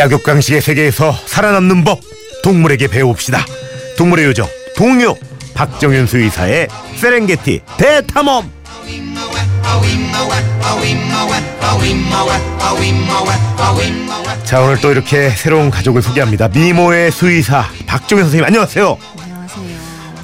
[0.00, 2.00] 약육강식의 세계에서 살아남는 법
[2.42, 3.44] 동물에게 배웁시다.
[3.98, 5.14] 동물의 요정 동요
[5.52, 8.50] 박정현 수의사의 세렝게티 대탐험.
[14.44, 16.48] 자 오늘 또 이렇게 새로운 가족을 소개합니다.
[16.48, 18.96] 미모의 수의사 박정현 선생님 안녕하세요.
[19.20, 19.64] 안녕하세요.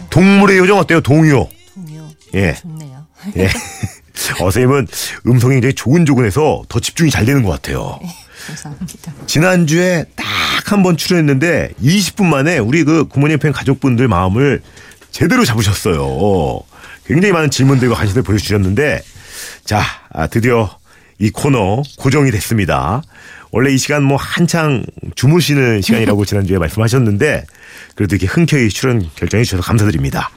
[0.09, 1.49] 동물의 요정 어때요 동요?
[1.75, 2.09] 동요.
[2.35, 2.55] 예.
[2.55, 3.07] 좋네요.
[3.37, 3.45] 예.
[4.41, 4.87] 어, 선생님은
[5.27, 8.01] 음성이 굉장히 조근조근해서 더 집중이 잘 되는 것 같아요.
[8.47, 9.13] 감사합니다.
[9.27, 10.27] 지난주에 딱
[10.67, 14.61] 한 번 출연했는데 20분 만에 우리 그 구모님 팬 가족분들 마음을
[15.13, 16.61] 제대로 잡으셨어요.
[17.07, 19.01] 굉장히 많은 질문들과 관심을 보여주셨는데
[19.65, 19.81] 자,
[20.13, 20.77] 아, 드디어
[21.21, 23.03] 이 코너 고정이 됐습니다.
[23.53, 27.45] 원래 이 시간 뭐 한창 주무시는 시간이라고 지난주에 말씀하셨는데
[27.95, 30.31] 그래도 이렇게 흔쾌히 출연 결정해 주셔서 감사드립니다.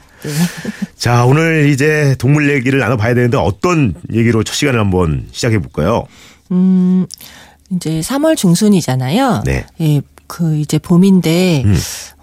[0.96, 6.06] 자, 오늘 이제 동물 얘기를 나눠봐야 되는데 어떤 얘기로 첫 시간을 한번 시작해 볼까요?
[6.52, 7.06] 음,
[7.70, 9.42] 이제 3월 중순이잖아요.
[9.44, 9.64] 네.
[9.80, 11.76] 예, 그 이제 봄인데 음.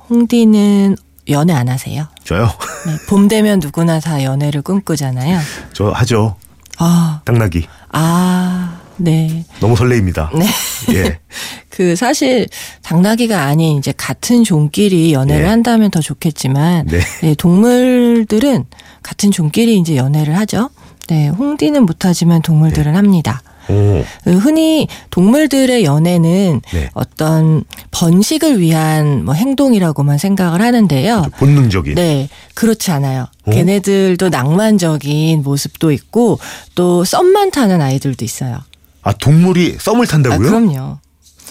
[0.10, 0.98] 홍디는
[1.30, 2.08] 연애 안 하세요?
[2.24, 2.44] 저요?
[2.86, 5.40] 네, 봄 되면 누구나 다 연애를 꿈꾸잖아요.
[5.74, 6.36] 저 하죠.
[6.78, 7.68] 아, 당나귀.
[7.92, 9.46] 아, 네.
[9.60, 10.32] 너무 설레입니다.
[10.36, 10.46] 네.
[10.94, 11.20] 예.
[11.70, 12.48] 그 사실
[12.82, 15.50] 당나귀가 아닌 이제 같은 종끼리 연애를 예.
[15.50, 17.00] 한다면 더 좋겠지만 네.
[17.22, 18.66] 네, 동물들은
[19.04, 20.70] 같은 종끼리 이제 연애를 하죠.
[21.08, 23.42] 네, 홍디는 못하지만 동물들은 합니다.
[23.70, 24.04] 오.
[24.24, 26.90] 그 흔히 동물들의 연애는 네.
[26.94, 31.26] 어떤 번식을 위한 뭐 행동이라고만 생각을 하는데요.
[31.38, 31.96] 본능적인.
[31.96, 33.28] 네, 그렇지 않아요.
[33.46, 33.52] 어?
[33.52, 36.40] 걔네들도 낭만적인 모습도 있고
[36.76, 38.60] 또 썸만 타는 아이들도 있어요.
[39.04, 40.50] 아, 동물이 썸을 아, 탄다고요?
[40.50, 41.00] 그럼요.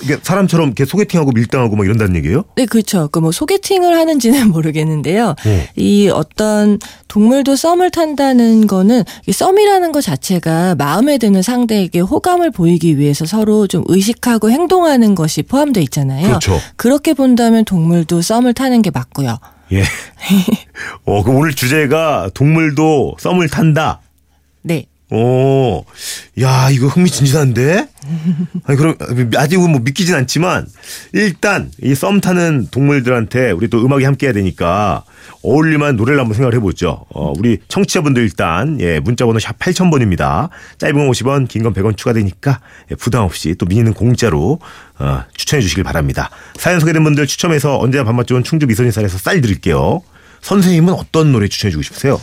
[0.03, 2.45] 이게 사람처럼 이렇게 소개팅하고 밀당하고 막 이런다는 얘기예요?
[2.57, 3.09] 네, 그렇죠.
[3.09, 5.35] 그 뭐 소개팅을 하는지는 모르겠는데요.
[5.45, 5.69] 네.
[5.77, 12.99] 이 어떤 동물도 썸을 탄다는 거는 이 썸이라는 것 자체가 마음에 드는 상대에게 호감을 보이기
[12.99, 16.27] 위해서 서로 좀 의식하고 행동하는 것이 포함되어 있잖아요.
[16.29, 16.61] 그렇죠.
[16.77, 19.39] 그렇게 본다면 동물도 썸을 타는 게 맞고요.
[19.73, 19.83] 예.
[21.05, 24.01] 어, 그 오늘 주제가 동물도 썸을 탄다.
[24.62, 24.87] 네.
[25.09, 25.84] 오,
[26.41, 27.89] 야, 이거 흥미진진한데?
[28.65, 28.97] 아니, 그럼,
[29.37, 30.67] 아직은 뭐 믿기진 않지만,
[31.12, 35.05] 일단, 이 썸 타는 동물들한테 우리 또 음악이 함께 해야 되니까,
[35.43, 37.06] 어울릴만한 노래를 한번 생각을 해보죠.
[37.11, 40.49] 어, 우리 청취자분들 일단, 예, 문자번호 샵 8000번입니다.
[40.78, 44.59] 짧은 건 50원, 긴 건 100원 추가되니까, 예, 부담 없이 또 미니는 공짜로,
[44.99, 46.31] 어, 추천해 주시길 바랍니다.
[46.56, 50.03] 사연 소개된 분들 추첨해서 언제나 밥맛 좋은 충주 미소진 쌀에서 쌀 드릴게요.
[50.43, 52.21] 선생님은 어떤 노래 추천해 주고 싶으세요?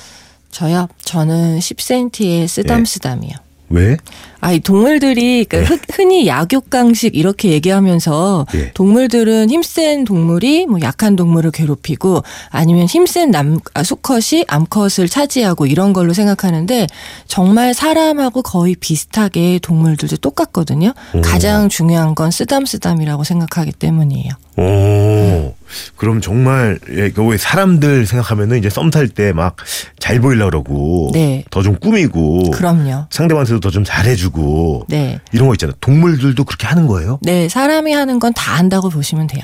[0.54, 0.88] 저요.
[1.04, 3.32] 저는 10cm의 쓰담쓰담이요.
[3.70, 3.98] 왜?
[4.40, 8.72] 아, 이 동물들이 그 흔- 흔히 약육강식 이렇게 얘기하면서 예.
[8.74, 15.92] 동물들은 힘센 동물이 뭐 약한 동물을 괴롭히고 아니면 힘센 남 아, 수컷이 암컷을 차지하고 이런
[15.94, 16.86] 걸로 생각하는데
[17.26, 20.94] 정말 사람하고 거의 비슷하게 동물들도 똑같거든요.
[21.24, 24.34] 가장 중요한 건 쓰담쓰담이라고 생각하기 때문이에요.
[24.58, 25.56] 오,
[25.96, 29.56] 그럼 정말 예, 그왜 사람들 생각하면은 이제 썸 탈 때 막
[30.00, 31.44] 잘 보이려 그러고 네.
[31.50, 33.06] 더 좀 꾸미고 그럼요.
[33.10, 35.20] 상대방한테도 더 좀 잘해주고 네.
[35.32, 35.76] 이런 거 있잖아요.
[35.82, 37.18] 동물들도 그렇게 하는 거예요?
[37.22, 39.42] 네, 사람이 하는 건 다 한다고 보시면 돼요.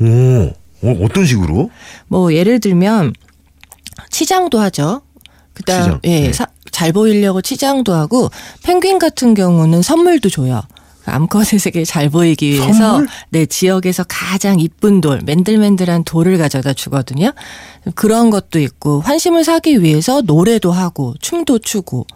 [0.00, 0.52] 오,
[0.82, 1.70] 어, 어떤 식으로?
[2.08, 3.12] 뭐 예를 들면
[4.10, 5.02] 치장도 하죠.
[5.54, 6.32] 그다음 치장, 예, 네.
[6.32, 8.30] 사- 잘 보이려고 치장도 하고
[8.64, 10.62] 펭귄 같은 경우는 선물도 줘요.
[11.04, 13.08] 암컷의 세계 잘 보이기 위해서 선물?
[13.30, 17.32] 네 지역에서 가장 이쁜 돌, 맨들맨들한 돌을 가져다 주거든요.
[17.94, 22.06] 그런 것도 있고 환심을 사기 위해서 노래도 하고 춤도 추고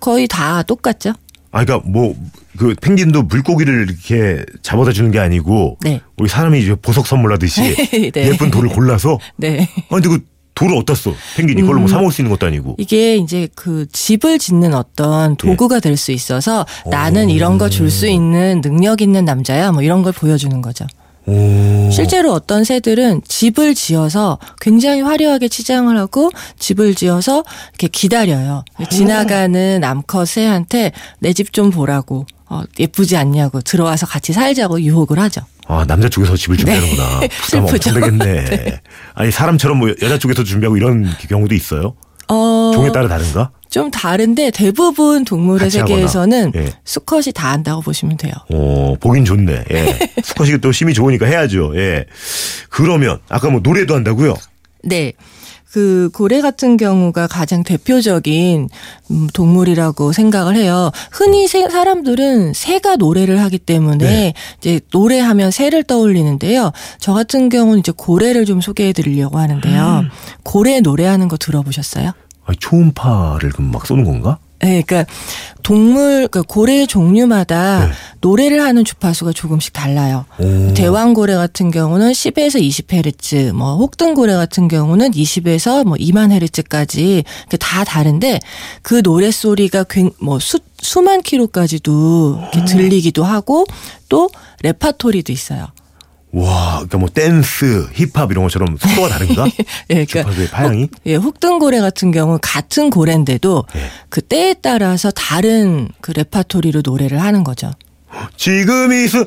[0.00, 1.12] 거의 다 똑같죠.
[1.52, 2.14] 아, 그러니까 뭐
[2.56, 6.00] 그 펭귄도 물고기를 이렇게 잡아다 주는 게 아니고 네.
[6.16, 7.60] 우리 사람이 이제 보석 선물하듯이
[8.12, 8.28] 네.
[8.28, 9.68] 예쁜 돌을 골라서 네.
[9.90, 10.24] 아 근데 그
[10.54, 11.12] 돌을 어디다 써?
[11.36, 12.76] 펭귄이 이걸로 뭐 사 먹을 수 있는 것도 아니고.
[12.78, 18.60] 이게 이제 그 집을 짓는 어떤 도구가 될수 있어서 나는 이런 거 줄 수 있는
[18.60, 20.86] 능력 있는 남자야 뭐 이런 걸 보여주는 거죠.
[21.26, 21.88] 오.
[21.90, 28.64] 실제로 어떤 새들은 집을 지어서 굉장히 화려하게 치장을 하고 집을 지어서 이렇게 기다려요.
[28.90, 35.40] 지나가는 암컷 새한테 내 집 좀 보라고 어, 예쁘지 않냐고 들어와서 같이 살자고 유혹을 하죠.
[35.66, 37.20] 아, 남자 쪽에서 집을 준비하는구나.
[37.44, 37.90] 부담 슬프죠.
[37.90, 38.80] 엄청 되겠네.
[39.14, 41.94] 아니, 사람처럼 뭐 여자 쪽에서 준비하고 이런 경우도 있어요?
[42.28, 43.50] 어, 종에 따라 다른가?
[43.70, 46.52] 좀 다른데 대부분 동물의 세계에서는.
[46.54, 46.72] 예.
[46.84, 48.32] 수컷이 다 한다고 보시면 돼요.
[48.52, 49.64] 어, 보긴 좋네.
[49.72, 49.98] 예.
[50.22, 51.72] 수컷이 또 힘이 좋으니까 해야죠.
[51.76, 52.04] 예.
[52.70, 54.36] 그러면, 아까 뭐 노래도 한다고요?
[54.84, 55.12] 네.
[55.74, 58.68] 그 고래 같은 경우가 가장 대표적인
[59.10, 60.92] 음, 동물이라고 생각을 해요.
[61.10, 64.34] 흔히 새- 사람들은 새가 노래를 하기 때문에 네.
[64.60, 66.70] 이제 노래하면 새를 떠올리는데요.
[67.00, 70.02] 저 같은 경우는 이제 고래를 좀 소개해 드리려고 하는데요.
[70.04, 70.10] 음.
[70.44, 72.12] 고래 노래하는 거 들어보셨어요?
[72.46, 74.38] 아니, 초음파를 그럼 막 쏘는 건가?
[74.64, 75.12] 네, 그러니까
[75.62, 77.92] 동물 그러니까 고래 종류마다 네.
[78.22, 80.24] 노래를 하는 주파수가 조금씩 달라요.
[80.38, 80.72] 오.
[80.72, 87.24] 대왕고래 같은 경우는 10에서 20헤르츠, 뭐 혹등고래 같은 경우는 20에서 뭐 2만 헤르츠까지
[87.60, 88.40] 다 다른데
[88.80, 89.84] 그 노래 소리가
[90.18, 93.66] 뭐 수, 수만 킬로까지도 이렇게 들리기도 하고
[94.08, 94.30] 또
[94.62, 95.68] 레파토리도 있어요.
[96.34, 99.46] 와, 그러니까 뭐 댄스, 힙합 이런 것처럼 속도가 다른가?
[99.90, 100.82] 예, 주파수의 파양이?
[100.82, 103.80] 혹, 예, 혹등고래 같은 경우 같은 고래인데도 예.
[104.08, 107.70] 그 때에 따라서 다른 그 레파토리로 노래를 하는 거죠.
[108.36, 109.24] 지금 이스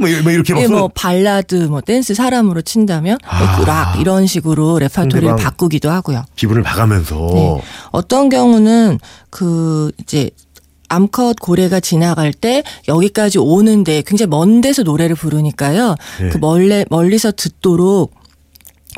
[0.00, 3.56] 뭐 이렇게 막 예, 쏘- 뭐 발라드, 뭐 댄스 사람으로 친다면 아.
[3.56, 6.24] 뭐 락 이런 식으로 레파토리를 바꾸기도 하고요.
[6.36, 7.62] 기분을 봐가면서 네.
[7.90, 8.98] 어떤 경우는
[9.30, 10.30] 그 이제
[10.92, 15.94] 암컷 고래가 지나갈 때 여기까지 오는데 굉장히 먼 데서 노래를 부르니까요.
[16.20, 16.28] 네.
[16.28, 18.12] 그 멀리 멀리서 듣도록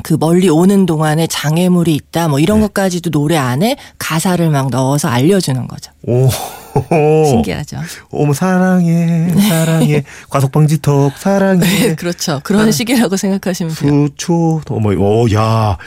[0.03, 2.43] 그 멀리 오는 동안에 장애물이 있다 뭐 네.
[2.43, 5.91] 이런 것까지도 노래 안에 가사를 막 넣어서 알려주는 거죠.
[6.03, 6.27] 오,
[7.25, 7.77] 신기하죠.
[8.11, 12.41] 어머 사랑해 사랑해 과속방지턱 사랑해 그렇죠.
[12.43, 14.07] 그런 식이라고 생각하시면 돼요.
[14.07, 15.77] 수초 어머 어야야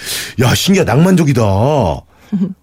[0.54, 1.42] 신기하 낭만적이다.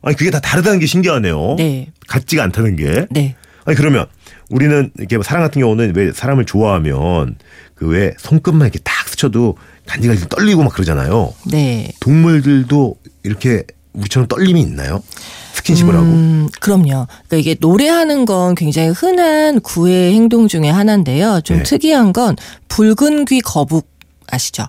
[0.02, 1.56] 아니 그게 다 다르다는 게 신기하네요.
[1.58, 1.92] 네.
[2.08, 3.06] 같지가 않다는 게.
[3.12, 3.36] 네.
[3.66, 4.06] 아니 그러면
[4.50, 7.36] 우리는 이렇게 사람 같은 경우는 왜 사람을 좋아하면
[7.74, 11.34] 그 왜 손끝만 이렇게 딱 스쳐도 간지간지 떨리고 막 그러잖아요.
[11.48, 11.92] 네.
[12.00, 13.64] 동물들도 이렇게
[13.94, 15.02] 우리처럼 떨림이 있나요?
[15.54, 16.06] 스킨십을 하고.
[16.06, 17.08] 음, 그럼요.
[17.28, 21.42] 그러니까 이게 노래하는 건 굉장히 흔한 구애 행동 중에 하나인데요.
[21.44, 21.64] 좀 네.
[21.64, 22.36] 특이한 건
[22.68, 23.90] 붉은 귀 거북
[24.30, 24.66] 아시죠?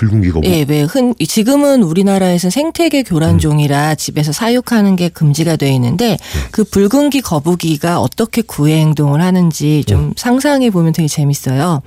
[0.00, 0.48] 붉은 귀 거북.
[0.48, 6.16] 예, 왜 흔, 지금은 우리나라에서는 생태계 교란종이라 집에서 사육하는 게 금지가 돼 있는데
[6.50, 11.82] 그 붉은 귀 거북이가 어떻게 구애 행동을 하는지 좀 상상해 보면 되게 재밌어요.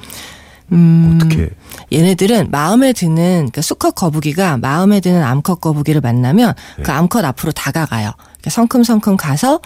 [0.71, 1.50] 음, 어떻게?
[1.92, 8.12] 얘네들은 마음에 드는 그러니까 수컷 거북이가 마음에 드는 암컷 거북이를 만나면 그 암컷 앞으로 다가가요.
[8.36, 9.60] 이렇게 성큼성큼 가서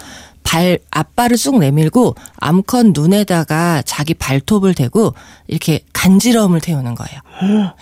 [0.47, 5.13] 발 앞발을 쑥 내밀고 암컷 눈에다가 자기 발톱을 대고
[5.47, 7.19] 이렇게 간지러움을 태우는 거예요.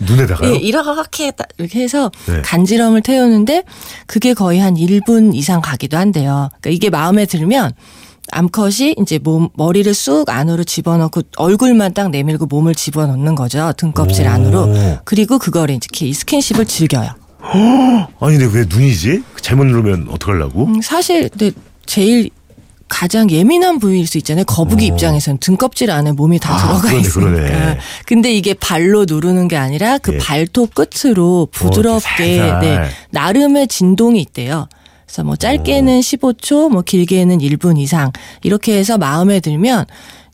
[0.00, 0.54] 눈에다가요?
[0.54, 2.42] 예, 이렇게 딱 이렇게 해서 네.
[2.42, 3.62] 간지럼을 태우는데
[4.08, 6.48] 그게 거의 한 1분 이상 가기도 한대요.
[6.60, 7.70] 그러니까 이게 마음에 들면
[8.32, 14.30] 암컷이 이제 몸 머리를 쑥 안으로 집어넣고 얼굴만 딱 내밀고 몸을 집어넣는 거죠 등껍질 오.
[14.30, 14.74] 안으로
[15.04, 17.21] 그리고 그걸 이렇게 이 스킨십을 즐겨요.
[18.20, 19.22] 아니 근데 왜 눈이지?
[19.40, 20.66] 잘못 누르면 어떡하려고?
[20.66, 21.50] 음, 사실 근데
[21.86, 22.30] 제일
[22.88, 24.44] 가장 예민한 부위일 수 있잖아요.
[24.44, 24.94] 거북이 어.
[24.94, 27.30] 입장에서는 등껍질 안에 몸이 다 아, 들어가 그러네, 있으니까.
[27.30, 27.78] 그러네.
[28.04, 30.18] 근데 이게 발로 누르는 게 아니라 그 예.
[30.18, 32.60] 발톱 끝으로 부드럽게 살살.
[32.60, 34.68] 네, 나름의 진동이 있대요.
[35.06, 38.12] 그래서 뭐 짧게는 15초, 뭐 길게는 1분 이상
[38.42, 39.86] 이렇게 해서 마음에 들면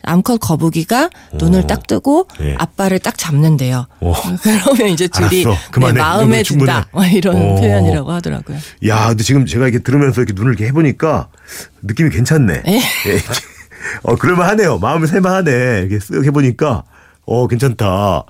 [0.04, 2.54] 암컷 거북이가 눈을 딱 뜨고 예.
[2.58, 3.86] 앞발을 딱 잡는데요.
[4.00, 4.14] 오.
[4.42, 5.44] 그러면 이제 둘이.
[5.44, 6.42] 네, 마음에.
[6.42, 7.54] 든다 뭐 이런 오.
[7.56, 8.58] 표현이라고 하더라고요.
[8.86, 11.28] 야, 근데 지금 제가 이렇게 들으면서 이렇게 눈을 이렇게 해보니까
[11.82, 12.62] 느낌이 괜찮네.
[12.66, 12.72] 예.
[12.76, 12.80] 예.
[14.02, 14.78] 어, 그럴만하네요.
[14.78, 15.50] 마음을 살만하네.
[15.80, 16.84] 이렇게 쓱 해보니까.
[17.26, 18.24] 어, 괜찮다.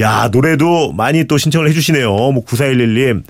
[0.00, 2.08] 야, 노래도 많이 또 신청을 해주시네요.
[2.08, 3.24] 뭐, 9411님.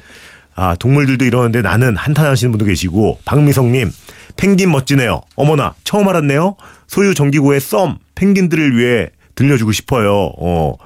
[0.54, 3.90] 아, 동물들도 이러는데 나는 한탄하시는 분도 계시고, 박미성님.
[4.36, 5.22] 펭귄 멋지네요.
[5.36, 6.56] 어머나, 처음 알았네요.
[6.86, 10.32] 소유 정기고의 썸, 펭귄들을 위해 들려주고 싶어요.
[10.38, 10.76] 어.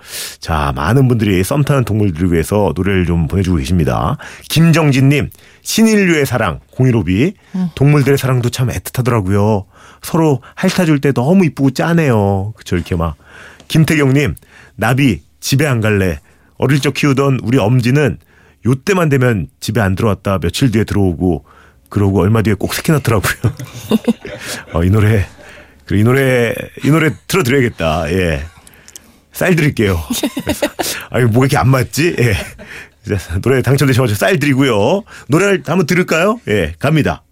[0.41, 4.17] 자, 많은 분들이 썸 타는 동물들을 위해서 노래를 좀 보내주고 계십니다.
[4.49, 5.31] 김정진님,
[5.63, 7.35] 신인류의 사랑, 015비.
[7.75, 9.67] 동물들의 사랑도 참 애틋하더라고요.
[10.03, 12.55] 서로 핥아줄 때 너무 이쁘고 짜네요.
[12.57, 13.17] 그쵸, 이렇게 막.
[13.69, 14.35] 김태경님,
[14.77, 16.21] 나비, 집에 안 갈래.
[16.57, 18.19] 어릴 적 키우던 우리 엄지는
[18.67, 21.45] 요때만 되면 집에 안 들어왔다 며칠 뒤에 들어오고
[21.89, 23.35] 그러고 얼마 뒤에 꼭 새끼 낳더라고요.
[24.75, 25.27] 어, 이 노래
[25.85, 26.55] 그래 이 노래
[26.85, 28.13] 이 노래 틀어드려야겠다.
[28.13, 28.45] 예.
[29.33, 29.99] 쌀 드릴게요.
[31.11, 32.17] 아니 뭐가 이렇게 안 맞지?
[32.19, 32.35] 예.
[33.17, 35.03] 자, 노래 당첨되셔가지고 쌀 드리고요.
[35.29, 36.41] 노래를 한번 들을까요?
[36.49, 37.23] 예, 갑니다.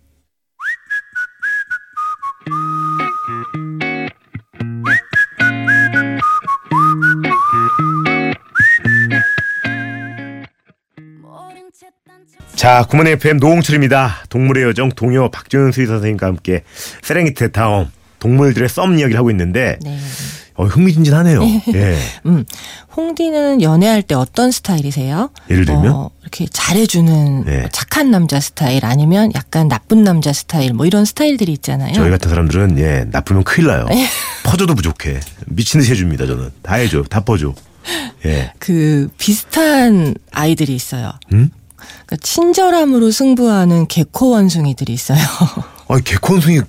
[12.66, 14.24] 자, 굿모닝 FM 노홍철입니다.
[14.28, 16.64] 동물의 요정 동요 박정윤 수의 선생님과 함께
[17.00, 17.86] 세렝게티 타움
[18.18, 19.96] 동물들의 썸 이야기를 하고 있는데 네.
[20.54, 21.44] 어, 흥미진진하네요.
[21.74, 21.96] 예.
[22.26, 22.44] 음,
[22.96, 25.30] 홍디는 연애할 때 어떤 스타일이세요?
[25.48, 25.92] 예를 들면?
[25.92, 27.60] 어, 이렇게 잘해주는 네.
[27.60, 31.94] 뭐 착한 남자 스타일 아니면 약간 나쁜 남자 스타일 뭐 이런 스타일들이 있잖아요.
[31.94, 33.86] 저희 같은 사람들은 예 나쁘면 큰일 나요.
[34.42, 35.20] 퍼줘도 부족해.
[35.46, 36.26] 미친 듯이 해줍니다.
[36.26, 37.54] 저는 다 해줘, 다 퍼줘.
[38.24, 38.52] 예.
[38.58, 41.12] 그 비슷한 아이들이 있어요.
[41.32, 41.50] 음?
[42.06, 45.18] 그러니까 친절함으로 승부하는 개코 원숭이들이 있어요.
[45.88, 46.60] 아니 개콘숭이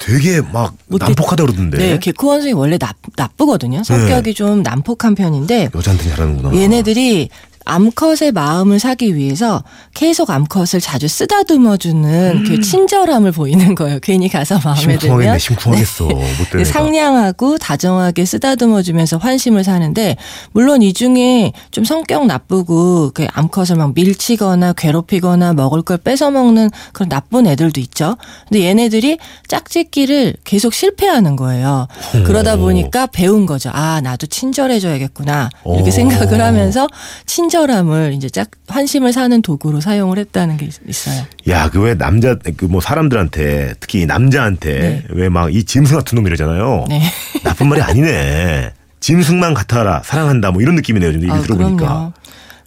[0.00, 1.78] 되게 막 못해- 난폭하다 그러던데.
[1.78, 3.82] 네, 개코 원숭이 원래 나, 나쁘거든요.
[3.82, 6.54] 성격이 좀 난폭한 편인데 여자한테 잘하는구나.
[6.54, 7.28] 얘네들이
[7.66, 13.98] 암컷의 마음을 사기 위해서 계속 암컷을 자주 쓰다듬어주는 그 친절함을 보이는 거예요.
[14.00, 16.04] 괜히 가서 마음에 들면 심쿵하겠어.
[16.04, 16.24] 못
[16.56, 16.64] 네.
[16.64, 20.16] 상냥하고 다정하게 쓰다듬어주면서 환심을 사는데
[20.52, 26.70] 물론 이 중에 좀 성격 나쁘고 그 암컷을 막 밀치거나 괴롭히거나 먹을 걸 뺏어 먹는
[26.92, 28.16] 그런 나쁜 애들도 있죠.
[28.48, 29.18] 근데 얘네들이
[29.48, 31.88] 짝짓기를 계속 실패하는 거예요.
[32.12, 33.70] 그러다 보니까 배운 거죠.
[33.72, 35.90] 아 나도 친절해져야겠구나 이렇게 오.
[35.90, 36.86] 생각을 하면서
[37.26, 41.24] 친절 함을 이제 짝 환심을 사는 도구로 사용을 했다는 게 있- 있어요.
[41.48, 45.02] 야, 그 왜 남자, 그 뭐 사람들한테, 특히 남자한테, 네.
[45.10, 46.84] 왜막 이 짐승 같은 놈이라잖아요.
[46.88, 47.02] 네.
[47.44, 48.72] 나쁜 말이 아니네.
[49.00, 51.12] 짐승만 같아라, 사랑한다, 뭐 이런 느낌이네요.
[51.12, 51.84] 지금 얘기 아, 들어보니까.
[51.86, 51.88] 아.
[51.88, 52.12] 그럼요.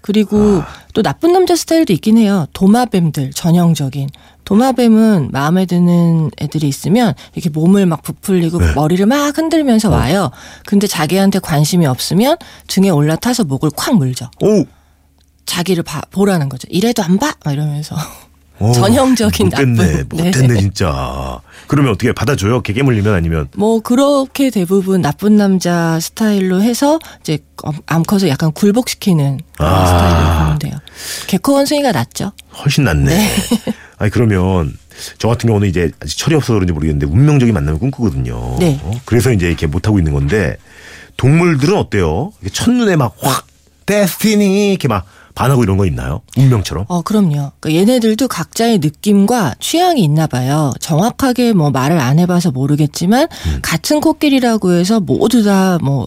[0.01, 2.47] 그리고 또 나쁜 남자 스타일도 있긴 해요.
[2.53, 4.09] 도마뱀들 전형적인.
[4.45, 8.73] 도마뱀은 마음에 드는 애들이 있으면 이렇게 몸을 막 부풀리고 네.
[8.73, 10.31] 머리를 막 흔들면서 와요.
[10.65, 14.31] 근데 자기한테 관심이 없으면 등에 올라타서 목을 콱 물죠.
[14.41, 14.65] 오!
[15.49, 16.67] 자기를 봐, 보라는 거죠.
[16.69, 17.33] 이래도 안 봐?
[17.43, 17.95] 막 이러면서.
[18.59, 20.17] 오, 전형적인 못됐네, 나쁜.
[20.25, 20.59] 못됐네, 네.
[20.59, 21.39] 진짜.
[21.65, 22.61] 그러면 어떻게 받아줘요?
[22.61, 23.47] 개개 물리면 아니면.
[23.55, 27.39] 뭐 그렇게 대부분 나쁜 남자 스타일로 해서 이제
[27.87, 29.85] 암컷을 약간 굴복시키는 아.
[29.85, 30.73] 스타일로 보면 돼요.
[31.27, 32.31] 개코 원숭이가 낫죠.
[32.63, 33.29] 훨씬 낫네.
[33.97, 34.77] 아니, 그러면
[35.17, 38.57] 저 같은 경우는 이제 아직 철이 없어서 그런지 모르겠는데 운명적인 만남을 꿈꾸거든요.
[38.59, 38.79] 네.
[38.83, 38.91] 어?
[39.05, 40.57] 그래서 이제 이렇게 못 하고 있는 건데
[41.17, 42.33] 동물들은 어때요?
[42.53, 43.47] 첫눈에 막 확,
[43.87, 45.05] 데스티니 이렇게 막
[45.39, 46.19] 반하고 이런 거 있나요?
[46.37, 46.83] 운명처럼?
[46.89, 47.51] 어, 그럼요.
[47.61, 50.73] 그러니까 얘네들도 각자의 느낌과 취향이 있나 봐요.
[50.81, 53.59] 정확하게 뭐 말을 안 해봐서 모르겠지만 음.
[53.61, 56.05] 같은 코끼리라고 해서 모두 다 뭐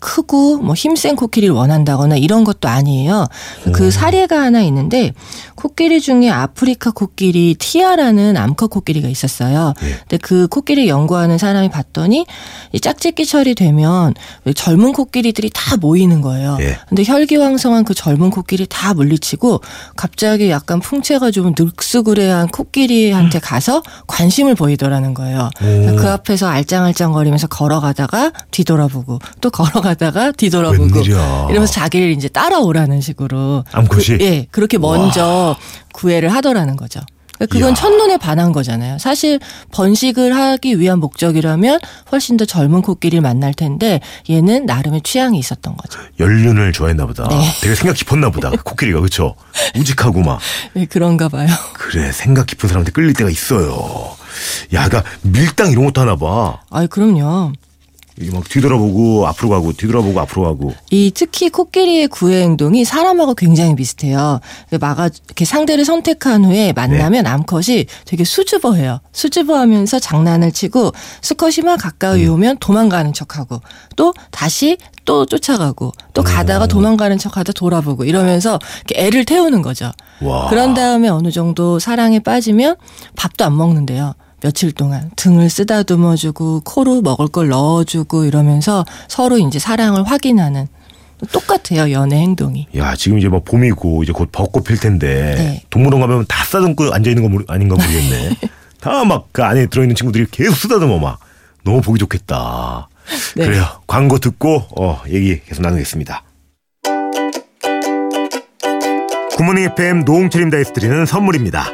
[0.00, 3.26] 크고 뭐 힘센 코끼리를 원한다거나 이런 것도 아니에요.
[3.72, 5.12] 그 사례가 하나 있는데
[5.54, 9.74] 코끼리 중에 아프리카 코끼리 티아라는 암컷 코끼리가 있었어요.
[9.82, 9.88] 예.
[10.00, 12.26] 근데 그 코끼리 연구하는 사람이 봤더니
[12.72, 16.56] 이 짝짓기철이 되면 왜 젊은 코끼리들이 다 모이는 거예요.
[16.60, 16.78] 예.
[16.88, 19.60] 근데 혈기왕성한 그 젊은 코끼리 다 물리치고
[19.96, 25.50] 갑자기 약간 풍채가 좀 늙수그레한 코끼리한테 가서 관심을 보이더라는 거예요.
[25.62, 25.96] 오.
[25.96, 31.48] 그 앞에서 알짱알짱거리면서 걸어가다가 뒤돌아보고 또 걸어가다가 뒤돌아보고 웬일이야.
[31.50, 34.04] 이러면서 자기를 이제 따라오라는 식으로 암컷이?
[34.16, 35.54] 그, 예 그렇게 먼저
[35.92, 37.00] 구애를 하더라는 거죠.
[37.34, 37.74] 그러니까 그건 이야.
[37.74, 38.96] 첫눈에 반한 거잖아요.
[38.98, 39.38] 사실
[39.72, 41.78] 번식을 하기 위한 목적이라면
[42.10, 46.00] 훨씬 더 젊은 코끼리를 만날 텐데 얘는 나름의 취향이 있었던 거죠.
[46.18, 47.28] 연륜을 좋아했나 보다.
[47.28, 47.44] 네.
[47.60, 48.48] 되게 생각 깊었나 보다.
[48.64, 49.34] 코끼리가 그렇죠.
[49.76, 50.38] 우직하고 막
[50.72, 51.48] 네, 그런가 봐요.
[51.74, 54.16] 그래 생각 깊은 사람한테 끌릴 때가 있어요.
[54.72, 56.60] 야, 가 밀당 이런 것도 하나 봐.
[56.70, 57.52] 아이 그럼요.
[58.20, 60.72] 이게 막 뒤돌아보고 앞으로 가고 뒤돌아보고 앞으로 가고.
[60.90, 64.40] 이 특히 코끼리의 구애 행동이 사람하고 굉장히 비슷해요.
[64.80, 69.00] 마가 이렇게 상대를 선택한 후에 만나면 암컷이 되게 수줍어해요.
[69.12, 70.92] 수줍어하면서 장난을 치고
[71.22, 73.60] 수컷이 막 가까이 오면 도망가는 척하고
[73.96, 79.90] 또 다시 또 쫓아가고 또 가다가 도망가는 척하다 돌아보고 이러면서 이렇게 애를 태우는 거죠.
[80.22, 80.48] 와.
[80.48, 82.76] 그런 다음에 어느 정도 사랑에 빠지면
[83.16, 84.14] 밥도 안 먹는데요.
[84.44, 90.68] 며칠 동안 등을 쓰다듬어 주고 코로 먹을 걸 넣어 주고 이러면서 서로 이제 사랑을 확인하는
[91.32, 92.66] 똑같아요 연애 행동이.
[92.76, 95.62] 야, 지금 이제 뭐 봄이고 이제 곧 벚꽃 필 텐데 네.
[95.70, 98.36] 동물원 가면 다 쓰다듬고 앉아 있는 거 모르, 아닌가 모르겠네.
[98.82, 101.18] 다 막 그 안에 들어 있는 친구들이 계속 쓰다듬어 막.
[101.64, 102.90] 너무 보기 좋겠다.
[103.36, 103.46] 네.
[103.46, 103.64] 그래요.
[103.86, 106.22] 광고 듣고 어 얘기 계속 나누겠습니다.
[109.38, 111.64] 굿모닝 FM 노홍철입니다에서 드리는 선물입니다.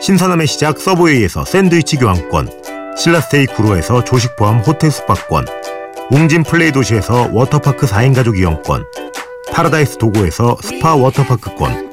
[0.00, 2.50] 신선함의 시작 서브웨이에서 샌드위치 교환권
[2.96, 5.46] 신라스테이 구로에서 조식 포함 호텔 숙박권
[6.10, 8.84] 웅진 플레이 도시에서 워터파크 4인 가족 이용권
[9.52, 11.90] 파라다이스 도고에서 스파 워터파크권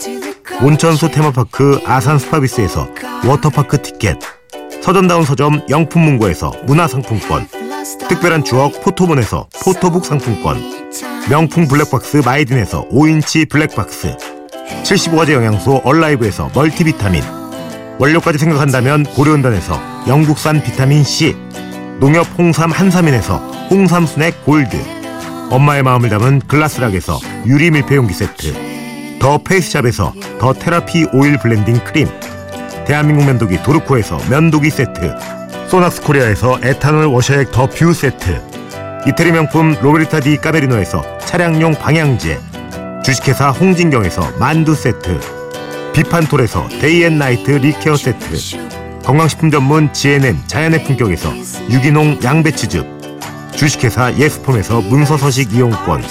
[0.62, 2.88] 온천수 테마파크 아산 스파비스에서
[3.26, 4.18] 워터파크 티켓
[4.82, 7.48] 서점다운 서점 영풍문고에서 문화상품권
[8.10, 10.58] 특별한 추억 포토몬에서 포토북 상품권
[11.30, 14.16] 명품 블랙박스 마이딘에서 5인치 블랙박스
[14.84, 17.24] 75가지 영양소 얼라이브에서 멀티비타민
[18.00, 21.36] 원료까지 생각한다면 고려은단에서 영국산 비타민C
[22.00, 23.38] 농협 홍삼 한삼인에서
[23.70, 24.78] 홍삼 스낵 골드
[25.50, 32.08] 엄마의 마음을 담은 글라스락에서 유리 밀폐용기 세트 더 페이스샵에서 더 테라피 오일 블렌딩 크림
[32.86, 35.16] 대한민국 면도기 도르코에서 면도기 세트
[35.70, 38.42] 소낙스 코리아에서 에탄올 워셔액 더 뷰 세트
[39.08, 42.40] 이태리 명품 로베르타 디 까메리노에서 차량용 방향제
[43.04, 45.43] 주식회사 홍진경에서 만두 세트
[45.94, 49.02] 비판톨에서 데이앤나이트 립케어 세트.
[49.04, 51.32] 건강식품 전문 GNM 자연의 품격에서
[51.70, 52.86] 유기농 양배추즙.
[53.56, 56.04] 주식회사 예스폼에서 문서서식 이용권.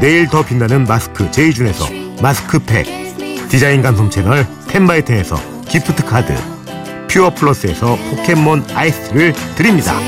[0.00, 1.86] 내일 더 빛나는 마스크 제이준에서
[2.20, 2.86] 마스크팩.
[3.48, 5.36] 디자인 감성 채널 텐바이텐에서
[5.68, 6.34] 기프트 카드.
[7.08, 9.98] 퓨어 플러스에서 포켓몬 아이스를 드립니다.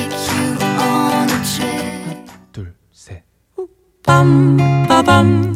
[2.52, 3.22] 둘, 셋.
[4.02, 5.54] 빰, 빠밤,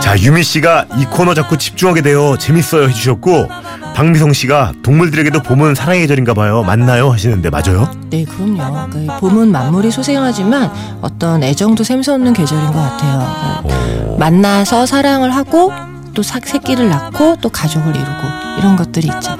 [0.00, 3.48] 자 유미 씨가 이 코너 자꾸 집중하게 되어 재밌어요 해주셨고
[3.94, 7.90] 박미성 씨가 동물들에게도 봄은 사랑의 계절인가 봐요 맞나요 하시는데 맞아요?
[8.10, 8.88] 네, 그럼요.
[8.90, 10.70] 그 봄은 만물이 소생하지만
[11.02, 13.62] 어떤 애정도 샘솟는 계절인 것 같아요.
[13.66, 15.72] 그 만나서 사랑을 하고
[16.18, 18.10] 또 사- 새끼를 낳고 또 가족을 이루고
[18.58, 19.36] 이런 것들이 있죠.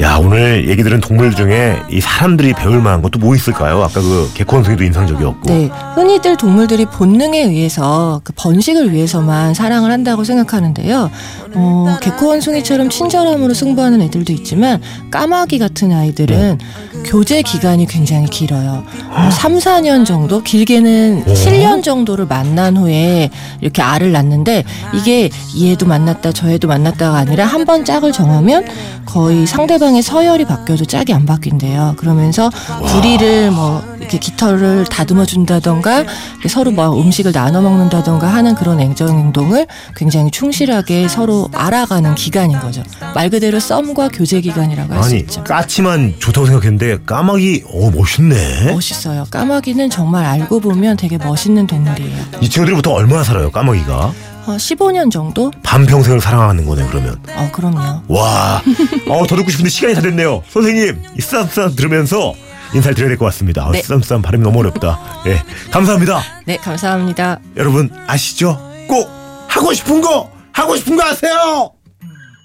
[0.00, 3.82] 야 오늘 얘기 들은 동물 중에 이 사람들이 배울 만한 것도 뭐 있을까요?
[3.82, 10.24] 아까 그 개코 원숭이도 인상적이었고 네, 흔히들 동물들이 본능에 의해서 그 번식을 위해서만 사랑을 한다고
[10.24, 11.10] 생각하는데요.
[11.54, 16.58] 어, 개코 원숭이처럼 친절함으로 승부하는 애들도 있지만 까마귀 같은 아이들은
[17.04, 18.84] 교제 기간이 굉장히 길어요.
[19.20, 23.28] 뭐 3, 4년 정도, 길게는 7년 정도를 만난 후에
[23.60, 25.28] 이렇게 알을 낳는데 이게
[25.60, 28.64] 얘도 만났 다 저애도 만났다가 아니라 한 번 짝을 정하면
[29.06, 31.94] 거의 상대방의 서열이 바뀌어도 짝이 안 바뀐대요.
[31.96, 32.50] 그러면서
[32.88, 36.04] 부리를 뭐 이렇게 깃털을 다듬어 준다던가
[36.48, 42.82] 서로 뭐 음식을 나눠 먹는다던가 하는 그런 애정 행동을 굉장히 충실하게 서로 알아가는 기간인 거죠.
[43.14, 45.44] 말 그대로 썸과 교제 기간이라고 할 수 아니 있죠.
[45.44, 49.24] 까치만 좋다고 생각했는데 까마귀 어 멋있네 멋있어요.
[49.30, 52.16] 까마귀는 정말 알고 보면 되게 멋있는 동물이에요.
[52.40, 54.12] 이 친구들부터 얼마나 살아요 까마귀가
[54.46, 55.50] 어, 15년 정도?
[55.62, 58.02] 반평생을 사랑하는 거네 그러면 어, 그럼요.
[58.08, 58.60] 와,
[59.08, 60.42] 어, 더 듣고 싶은데 시간이 다 됐네요.
[60.48, 62.34] 선생님, 이 쓰담쓰담 들으면서
[62.74, 63.66] 인사를 드려야 될 것 같습니다.
[63.66, 63.82] 아, 네.
[63.82, 64.98] 쓰담쓰담 발음이 너무 어렵다.
[65.26, 66.20] 예, 감사합니다.
[66.46, 67.38] 네, 감사합니다.
[67.56, 68.58] 여러분, 아시죠?
[68.88, 69.08] 꼭
[69.48, 71.70] 하고 싶은 거, 하고 싶은 거 하세요!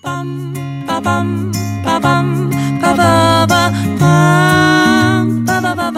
[0.04, 0.54] 빠밤
[1.84, 2.50] 빠밤
[5.48, 5.92] 빠바바